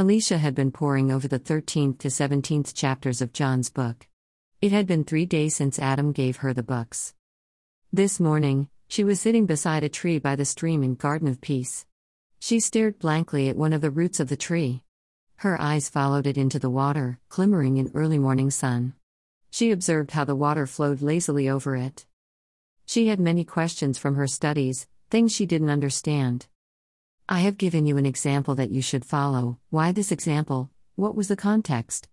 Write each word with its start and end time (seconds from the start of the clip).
Alicia 0.00 0.38
had 0.38 0.54
been 0.54 0.72
poring 0.72 1.12
over 1.12 1.28
the 1.28 1.38
13th 1.38 1.98
to 1.98 2.08
17th 2.08 2.72
chapters 2.72 3.20
of 3.20 3.34
John's 3.34 3.68
book. 3.68 4.08
It 4.62 4.72
had 4.72 4.86
been 4.86 5.04
three 5.04 5.26
days 5.26 5.54
since 5.54 5.78
Adam 5.78 6.12
gave 6.12 6.38
her 6.38 6.54
the 6.54 6.62
books. 6.62 7.12
This 7.92 8.18
morning, 8.18 8.70
she 8.88 9.04
was 9.04 9.20
sitting 9.20 9.44
beside 9.44 9.84
a 9.84 9.90
tree 9.90 10.18
by 10.18 10.36
the 10.36 10.46
stream 10.46 10.82
in 10.82 10.94
Garden 10.94 11.28
of 11.28 11.42
Peace. 11.42 11.84
She 12.38 12.60
stared 12.60 12.98
blankly 12.98 13.50
at 13.50 13.58
one 13.58 13.74
of 13.74 13.82
the 13.82 13.90
roots 13.90 14.20
of 14.20 14.30
the 14.30 14.38
tree. 14.38 14.84
Her 15.36 15.60
eyes 15.60 15.90
followed 15.90 16.26
it 16.26 16.38
into 16.38 16.58
the 16.58 16.70
water, 16.70 17.20
glimmering 17.28 17.76
in 17.76 17.90
early 17.94 18.18
morning 18.18 18.50
sun. 18.50 18.94
She 19.50 19.70
observed 19.70 20.12
how 20.12 20.24
the 20.24 20.34
water 20.34 20.66
flowed 20.66 21.02
lazily 21.02 21.46
over 21.46 21.76
it. 21.76 22.06
She 22.86 23.08
had 23.08 23.20
many 23.20 23.44
questions 23.44 23.98
from 23.98 24.14
her 24.14 24.26
studies, 24.26 24.88
things 25.10 25.30
she 25.30 25.44
didn't 25.44 25.68
understand. 25.68 26.46
I 27.32 27.42
have 27.42 27.58
given 27.58 27.86
you 27.86 27.96
an 27.96 28.06
example 28.06 28.56
that 28.56 28.72
you 28.72 28.82
should 28.82 29.04
follow. 29.04 29.60
Why 29.70 29.92
this 29.92 30.10
example? 30.10 30.68
What 30.96 31.14
was 31.14 31.28
the 31.28 31.36
context? 31.36 32.08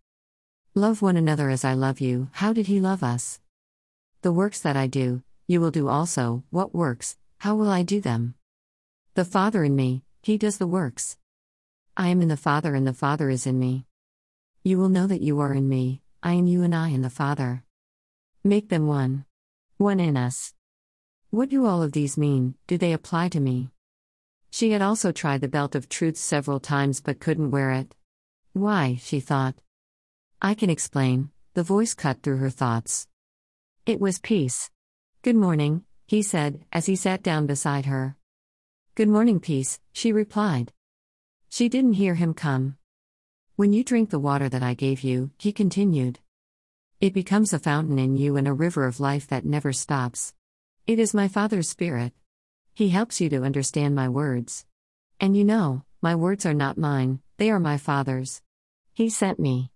Love 0.76 1.02
one 1.02 1.18
another 1.18 1.50
as 1.50 1.66
I 1.66 1.74
love 1.74 2.00
you. 2.00 2.30
How 2.34 2.54
did 2.54 2.68
he 2.68 2.80
love 2.80 3.02
us? 3.02 3.40
The 4.22 4.32
works 4.32 4.60
that 4.60 4.78
I 4.78 4.86
do, 4.86 5.24
you 5.48 5.60
will 5.60 5.72
do 5.72 5.88
also. 5.88 6.44
What 6.52 6.76
works? 6.76 7.18
How 7.40 7.56
will 7.56 7.72
I 7.72 7.82
do 7.82 8.00
them? 8.00 8.36
The 9.16 9.26
Father 9.26 9.64
in 9.64 9.76
me, 9.76 10.04
he 10.22 10.38
does 10.38 10.60
the 10.60 10.68
works. 10.68 11.18
I 11.98 12.10
am 12.10 12.22
in 12.22 12.28
the 12.28 12.38
Father 12.38 12.76
and 12.76 12.86
the 12.86 12.94
Father 12.94 13.32
is 13.32 13.48
in 13.48 13.58
me. 13.58 13.88
You 14.64 14.78
will 14.78 14.90
know 14.90 15.08
that 15.08 15.22
you 15.22 15.40
are 15.40 15.52
in 15.56 15.68
me, 15.68 16.04
I 16.22 16.34
am 16.34 16.46
you 16.46 16.62
and 16.62 16.76
I 16.76 16.90
in 16.90 17.02
the 17.02 17.10
Father. 17.10 17.64
Make 18.44 18.70
them 18.70 18.86
one. 18.86 19.26
One 19.78 20.00
in 20.00 20.16
us. 20.16 20.54
What 21.32 21.50
do 21.50 21.66
all 21.66 21.82
of 21.82 21.94
these 21.94 22.20
mean? 22.20 22.54
Do 22.68 22.78
they 22.78 22.94
apply 22.94 23.30
to 23.30 23.40
me? 23.40 23.72
She 24.50 24.72
had 24.72 24.82
also 24.82 25.12
tried 25.12 25.42
the 25.42 25.48
belt 25.48 25.76
of 25.76 25.90
truth 25.90 26.18
several 26.18 26.60
times 26.60 27.02
but 27.02 27.20
couldn't 27.20 27.52
wear 27.52 27.72
it. 27.72 27.96
Why, 28.54 29.00
she 29.02 29.20
thought. 29.20 29.56
I 30.42 30.54
can 30.54 30.70
explain, 30.70 31.32
the 31.54 31.64
voice 31.64 31.94
cut 31.94 32.22
through 32.22 32.38
her 32.38 32.50
thoughts. 32.50 33.08
It 33.86 34.00
was 34.00 34.20
peace. 34.20 34.70
Good 35.22 35.36
morning, 35.36 35.84
he 36.06 36.22
said, 36.22 36.64
as 36.72 36.86
he 36.86 36.96
sat 36.96 37.24
down 37.24 37.46
beside 37.46 37.86
her. 37.86 38.16
Good 38.96 39.10
morning, 39.10 39.40
peace, 39.40 39.80
she 39.92 40.12
replied. 40.12 40.74
She 41.50 41.70
didn't 41.70 41.94
hear 41.94 42.16
him 42.16 42.34
come. 42.34 42.78
When 43.56 43.74
you 43.74 43.84
drink 43.84 44.10
the 44.10 44.20
water 44.20 44.50
that 44.50 44.64
I 44.64 44.74
gave 44.74 45.02
you, 45.02 45.32
he 45.38 45.52
continued, 45.52 46.20
it 47.00 47.14
becomes 47.14 47.54
a 47.54 47.60
fountain 47.60 48.00
in 48.00 48.18
you 48.18 48.38
and 48.38 48.48
a 48.48 48.54
river 48.54 48.88
of 48.88 49.00
life 49.00 49.28
that 49.28 49.46
never 49.46 49.72
stops. 49.72 50.34
It 50.88 50.98
is 50.98 51.14
my 51.14 51.28
Father's 51.28 51.70
Spirit. 51.70 52.12
He 52.78 52.90
helps 52.90 53.20
you 53.20 53.28
to 53.30 53.42
understand 53.42 53.96
my 53.96 54.08
words. 54.08 54.64
And 55.20 55.36
you 55.36 55.44
know, 55.44 55.82
my 56.00 56.14
words 56.14 56.46
are 56.46 56.54
not 56.54 56.78
mine, 56.78 57.22
they 57.38 57.50
are 57.50 57.60
my 57.60 57.80
Father's. 57.80 58.44
He 58.94 59.10
sent 59.10 59.40
me. 59.40 59.72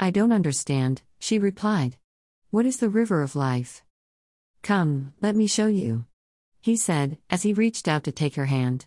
I 0.00 0.10
don't 0.10 0.32
understand, 0.32 1.02
she 1.20 1.38
replied. 1.38 1.98
What 2.50 2.66
is 2.66 2.78
the 2.78 2.88
river 2.88 3.22
of 3.22 3.36
life? 3.36 3.84
Come, 4.64 5.14
let 5.20 5.36
me 5.36 5.46
show 5.46 5.68
you. 5.68 6.06
He 6.60 6.76
said, 6.76 7.18
as 7.30 7.44
he 7.44 7.52
reached 7.52 7.86
out 7.86 8.02
to 8.02 8.10
take 8.10 8.34
her 8.34 8.46
hand. 8.46 8.86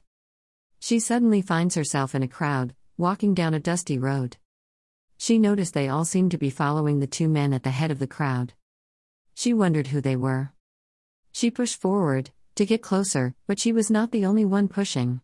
She 0.82 1.00
suddenly 1.00 1.42
finds 1.42 1.76
herself 1.76 2.14
in 2.14 2.24
a 2.24 2.28
crowd, 2.28 2.76
walking 2.98 3.34
down 3.34 3.54
a 3.54 3.60
dusty 3.62 3.98
road. 3.98 4.36
She 5.18 5.40
noticed 5.40 5.74
they 5.74 5.88
all 5.88 6.04
seemed 6.04 6.32
to 6.32 6.38
be 6.38 6.50
following 6.50 7.00
the 7.00 7.08
two 7.08 7.30
men 7.30 7.54
at 7.54 7.64
the 7.64 7.72
head 7.72 7.90
of 7.90 8.00
the 8.00 8.06
crowd. 8.06 8.52
She 9.34 9.54
wondered 9.54 9.88
who 9.88 10.02
they 10.02 10.18
were. 10.18 10.52
She 11.32 11.50
pushed 11.50 11.80
forward, 11.80 12.32
to 12.60 12.66
get 12.66 12.82
closer, 12.82 13.34
but 13.48 13.58
she 13.58 13.72
was 13.72 13.90
not 13.90 14.12
the 14.12 14.26
only 14.26 14.44
one 14.44 14.68
pushing. 14.68 15.22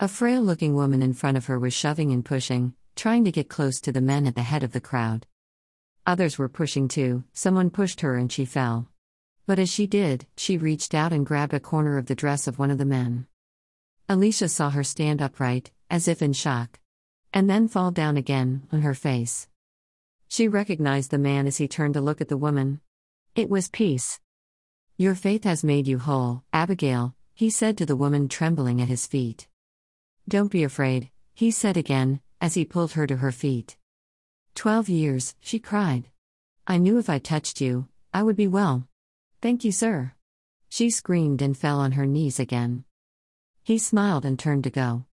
A 0.00 0.08
frail 0.08 0.42
looking 0.42 0.74
woman 0.74 1.00
in 1.00 1.12
front 1.12 1.36
of 1.36 1.46
her 1.46 1.56
was 1.56 1.72
shoving 1.72 2.10
and 2.10 2.24
pushing, 2.24 2.74
trying 2.96 3.24
to 3.24 3.30
get 3.30 3.48
close 3.48 3.80
to 3.82 3.92
the 3.92 4.00
men 4.00 4.26
at 4.26 4.34
the 4.34 4.42
head 4.42 4.64
of 4.64 4.72
the 4.72 4.80
crowd. 4.80 5.24
Others 6.08 6.38
were 6.38 6.48
pushing 6.48 6.88
too, 6.88 7.22
someone 7.32 7.70
pushed 7.70 8.00
her 8.00 8.16
and 8.16 8.32
she 8.32 8.44
fell. 8.44 8.88
But 9.46 9.60
as 9.60 9.70
she 9.70 9.86
did, 9.86 10.26
she 10.36 10.58
reached 10.58 10.92
out 10.92 11.12
and 11.12 11.24
grabbed 11.24 11.54
a 11.54 11.60
corner 11.60 11.98
of 11.98 12.06
the 12.06 12.16
dress 12.16 12.48
of 12.48 12.58
one 12.58 12.72
of 12.72 12.78
the 12.78 12.84
men. 12.84 13.28
Alicia 14.08 14.48
saw 14.48 14.70
her 14.70 14.82
stand 14.82 15.22
upright, 15.22 15.70
as 15.88 16.08
if 16.08 16.20
in 16.20 16.32
shock. 16.32 16.80
And 17.32 17.48
then 17.48 17.68
fall 17.68 17.92
down 17.92 18.16
again, 18.16 18.66
on 18.72 18.82
her 18.82 18.94
face. 18.94 19.46
She 20.26 20.48
recognized 20.48 21.12
the 21.12 21.18
man 21.18 21.46
as 21.46 21.58
he 21.58 21.68
turned 21.68 21.94
to 21.94 22.00
look 22.00 22.20
at 22.20 22.28
the 22.28 22.36
woman. 22.36 22.80
It 23.36 23.48
was 23.48 23.68
Peace. 23.68 24.18
Your 25.02 25.16
faith 25.16 25.42
has 25.42 25.64
made 25.64 25.88
you 25.88 25.98
whole, 25.98 26.44
Abigail, 26.52 27.16
he 27.34 27.50
said 27.50 27.76
to 27.78 27.84
the 27.84 27.96
woman 27.96 28.28
trembling 28.28 28.80
at 28.80 28.86
his 28.86 29.04
feet. 29.04 29.48
Don't 30.28 30.52
be 30.52 30.62
afraid, 30.62 31.10
he 31.34 31.50
said 31.50 31.76
again, 31.76 32.20
as 32.40 32.54
he 32.54 32.64
pulled 32.64 32.92
her 32.92 33.04
to 33.08 33.16
her 33.16 33.32
feet. 33.32 33.76
Twelve 34.54 34.88
years, 34.88 35.34
she 35.40 35.58
cried. 35.58 36.04
I 36.68 36.78
knew 36.78 36.98
if 36.98 37.10
I 37.10 37.18
touched 37.18 37.60
you, 37.60 37.88
I 38.14 38.22
would 38.22 38.36
be 38.36 38.46
well. 38.46 38.86
Thank 39.40 39.64
you, 39.64 39.72
sir. 39.72 40.12
She 40.68 40.88
screamed 40.88 41.42
and 41.42 41.58
fell 41.58 41.80
on 41.80 41.98
her 41.98 42.06
knees 42.06 42.38
again. 42.38 42.84
He 43.64 43.78
smiled 43.78 44.24
and 44.24 44.38
turned 44.38 44.62
to 44.62 44.70
go. 44.70 45.06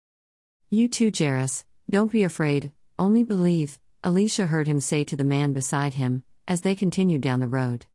You 0.70 0.90
too, 0.90 1.14
Jairus, 1.18 1.64
don't 1.90 2.12
be 2.12 2.24
afraid, 2.24 2.74
only 3.00 3.24
believe, 3.24 3.80
Alicia 4.04 4.48
heard 4.48 4.68
him 4.68 4.82
say 4.82 5.06
to 5.06 5.16
the 5.16 5.24
man 5.24 5.54
beside 5.54 5.94
him, 5.94 6.24
as 6.46 6.60
they 6.60 6.76
continued 6.76 7.22
down 7.22 7.40
the 7.40 7.48
road. 7.48 7.86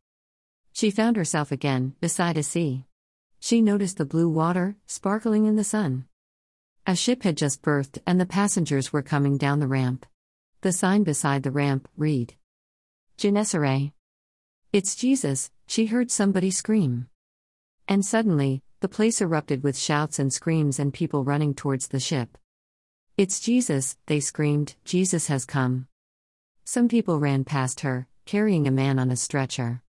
She 0.73 0.89
found 0.89 1.15
herself 1.15 1.51
again, 1.51 1.93
beside 2.01 2.37
a 2.37 2.43
sea. 2.43 2.85
She 3.39 3.61
noticed 3.61 3.97
the 3.97 4.05
blue 4.05 4.27
water, 4.27 4.75
sparkling 4.87 5.45
in 5.45 5.55
the 5.55 5.63
sun. 5.63 6.05
A 6.87 6.95
ship 6.95 7.23
had 7.23 7.37
just 7.37 7.61
berthed 7.61 7.99
and 8.07 8.19
the 8.19 8.25
passengers 8.25 8.91
were 8.91 9.03
coming 9.03 9.37
down 9.37 9.59
the 9.59 9.67
ramp. 9.67 10.05
The 10.61 10.71
sign 10.71 11.03
beside 11.03 11.43
the 11.43 11.51
ramp 11.51 11.87
read 11.95 12.33
Gennesaret. 13.17 13.91
It's 14.71 14.95
Jesus, 14.95 15.51
she 15.67 15.85
heard 15.85 16.09
somebody 16.09 16.49
scream. 16.49 17.07
And 17.87 18.03
suddenly, 18.03 18.63
the 18.79 18.89
place 18.89 19.21
erupted 19.21 19.61
with 19.61 19.77
shouts 19.77 20.17
and 20.17 20.33
screams 20.33 20.79
and 20.79 20.91
people 20.91 21.23
running 21.23 21.53
towards 21.53 21.89
the 21.89 21.99
ship. 21.99 22.37
It's 23.15 23.39
Jesus, 23.39 23.97
they 24.07 24.19
screamed, 24.19 24.73
Jesus 24.85 25.27
has 25.27 25.45
come. 25.45 25.87
Some 26.65 26.87
people 26.87 27.19
ran 27.19 27.43
past 27.43 27.81
her, 27.81 28.07
carrying 28.25 28.67
a 28.67 28.71
man 28.71 28.97
on 28.97 29.11
a 29.11 29.15
stretcher. 29.15 29.82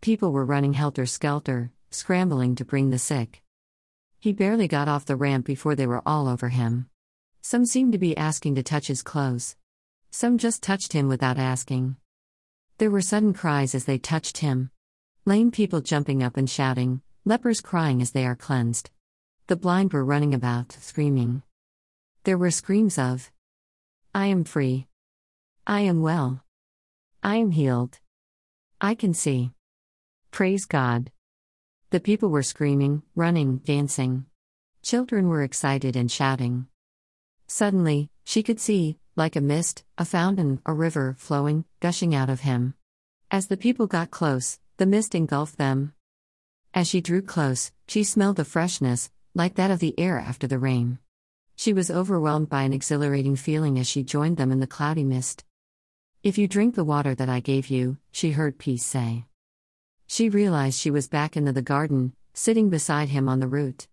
People 0.00 0.32
were 0.32 0.46
running 0.46 0.72
helter 0.72 1.04
skelter, 1.04 1.72
scrambling 1.90 2.54
to 2.54 2.64
bring 2.64 2.88
the 2.88 2.98
sick. 2.98 3.42
He 4.18 4.32
barely 4.32 4.66
got 4.66 4.88
off 4.88 5.04
the 5.04 5.14
ramp 5.14 5.44
before 5.44 5.74
they 5.74 5.86
were 5.86 6.02
all 6.06 6.26
over 6.26 6.48
him. 6.48 6.88
Some 7.42 7.66
seemed 7.66 7.92
to 7.92 7.98
be 7.98 8.16
asking 8.16 8.54
to 8.54 8.62
touch 8.62 8.86
his 8.86 9.02
clothes. 9.02 9.56
Some 10.10 10.38
just 10.38 10.62
touched 10.62 10.94
him 10.94 11.06
without 11.08 11.36
asking. 11.36 11.96
There 12.78 12.90
were 12.90 13.02
sudden 13.02 13.34
cries 13.34 13.74
as 13.74 13.84
they 13.84 13.98
touched 13.98 14.38
him. 14.38 14.70
Lame 15.26 15.50
people 15.50 15.82
jumping 15.82 16.22
up 16.22 16.38
and 16.38 16.48
shouting, 16.48 17.02
lepers 17.26 17.60
crying 17.60 18.00
as 18.00 18.12
they 18.12 18.24
are 18.24 18.34
cleansed. 18.36 18.88
The 19.48 19.56
blind 19.56 19.92
were 19.92 20.04
running 20.04 20.32
about, 20.32 20.72
screaming. 20.72 21.42
There 22.24 22.38
were 22.38 22.50
screams 22.50 22.96
of, 22.96 23.30
I 24.14 24.26
am 24.26 24.44
free. 24.44 24.86
I 25.66 25.80
am 25.80 26.00
well. 26.00 26.42
I 27.22 27.36
am 27.36 27.50
healed. 27.50 28.00
I 28.80 28.94
can 28.94 29.12
see. 29.12 29.52
Praise 30.30 30.64
God. 30.64 31.10
The 31.90 32.00
people 32.00 32.30
were 32.30 32.44
screaming, 32.44 33.02
running, 33.16 33.58
dancing. 33.58 34.26
Children 34.80 35.28
were 35.28 35.42
excited 35.42 35.96
and 35.96 36.10
shouting. 36.10 36.66
Suddenly, 37.48 38.10
she 38.24 38.44
could 38.44 38.60
see, 38.60 38.96
like 39.16 39.34
a 39.34 39.40
mist, 39.40 39.84
a 39.98 40.04
fountain, 40.04 40.60
a 40.64 40.72
river, 40.72 41.16
flowing, 41.18 41.64
gushing 41.80 42.14
out 42.14 42.30
of 42.30 42.40
him. 42.40 42.74
As 43.30 43.48
the 43.48 43.56
people 43.56 43.88
got 43.88 44.12
close, 44.12 44.60
the 44.76 44.86
mist 44.86 45.16
engulfed 45.16 45.58
them. 45.58 45.94
As 46.72 46.88
she 46.88 47.00
drew 47.00 47.22
close, 47.22 47.72
she 47.88 48.04
smelled 48.04 48.36
the 48.36 48.44
freshness, 48.44 49.10
like 49.34 49.56
that 49.56 49.72
of 49.72 49.80
the 49.80 49.98
air 49.98 50.18
after 50.18 50.46
the 50.46 50.60
rain. 50.60 51.00
She 51.56 51.72
was 51.72 51.90
overwhelmed 51.90 52.48
by 52.48 52.62
an 52.62 52.72
exhilarating 52.72 53.34
feeling 53.34 53.78
as 53.78 53.88
she 53.88 54.04
joined 54.04 54.36
them 54.36 54.52
in 54.52 54.60
the 54.60 54.66
cloudy 54.68 55.04
mist. 55.04 55.44
If 56.22 56.38
you 56.38 56.46
drink 56.46 56.76
the 56.76 56.84
water 56.84 57.16
that 57.16 57.28
I 57.28 57.40
gave 57.40 57.68
you, 57.68 57.98
she 58.12 58.30
heard 58.30 58.58
Peace 58.58 58.84
say. 58.84 59.24
She 60.12 60.28
realized 60.28 60.76
she 60.76 60.90
was 60.90 61.06
back 61.06 61.36
in 61.36 61.44
the 61.44 61.62
garden, 61.62 62.14
sitting 62.34 62.68
beside 62.68 63.10
him 63.10 63.28
on 63.28 63.38
the 63.38 63.46
root. 63.46 63.86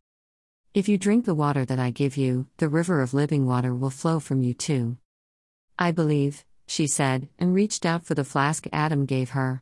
If 0.73 0.89
you 0.89 0.97
drink 0.97 1.25
the 1.25 1.35
water 1.35 1.63
that 1.63 1.77
I 1.77 1.91
give 1.91 2.17
you, 2.17 2.47
the 2.57 2.69
river 2.69 3.03
of 3.03 3.13
living 3.13 3.45
water 3.45 3.75
will 3.75 3.91
flow 3.91 4.19
from 4.19 4.41
you 4.41 4.55
too. 4.55 4.97
I 5.77 5.91
believe, 5.91 6.43
she 6.65 6.87
said, 6.87 7.29
and 7.37 7.53
reached 7.53 7.85
out 7.85 8.03
for 8.03 8.15
the 8.15 8.23
flask 8.23 8.65
Adam 8.73 9.05
gave 9.05 9.29
her. 9.37 9.61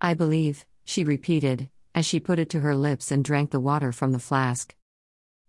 I 0.00 0.14
believe, 0.14 0.66
she 0.84 1.04
repeated, 1.04 1.68
as 1.94 2.04
she 2.04 2.18
put 2.18 2.40
it 2.40 2.50
to 2.50 2.60
her 2.66 2.74
lips 2.74 3.12
and 3.12 3.24
drank 3.24 3.52
the 3.52 3.60
water 3.60 3.92
from 3.92 4.10
the 4.10 4.18
flask. 4.18 4.74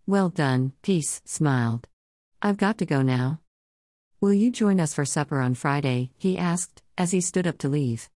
Well 0.05 0.29
done, 0.29 0.73
Peace 0.83 1.23
smiled. 1.25 1.87
I've 2.39 2.57
got 2.57 2.77
to 2.77 2.85
go 2.85 3.01
now. 3.01 3.39
Will 4.21 4.33
you 4.33 4.51
join 4.51 4.79
us 4.79 4.93
for 4.93 5.05
supper 5.05 5.41
on 5.41 5.55
Friday? 5.55 6.11
he 6.19 6.37
asked, 6.37 6.83
as 6.99 7.09
he 7.09 7.19
stood 7.19 7.47
up 7.47 7.57
to 7.57 7.67
leave. 7.67 8.07